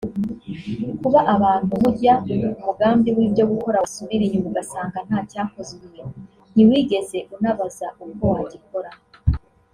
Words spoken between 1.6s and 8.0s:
mujya umugambi w’ibyo gukora wasubira inyuma ugasanga ntacyakozwe ntiwigeze unabaza